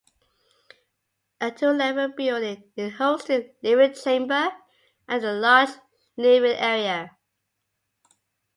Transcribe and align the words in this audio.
A 1.41 1.51
two 1.51 1.67
level 1.67 2.07
building, 2.17 2.71
it 2.75 2.93
hosted 2.93 3.53
living 3.61 3.93
chamber 3.93 4.51
and 5.07 5.23
a 5.23 5.31
large 5.31 5.69
living 6.17 6.57
area. 6.57 7.15